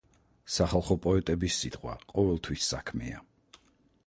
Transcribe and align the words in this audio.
სახალხო 0.53 0.97
პოეტების 1.03 1.59
სიტყვა 1.65 1.93
ყოველთვის 2.15 2.67
საქმეა. 2.73 3.23